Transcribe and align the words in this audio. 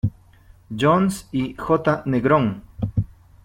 Jones 0.79 1.27
y 1.31 1.53
J. 1.55 2.01
Negrón. 2.07 2.63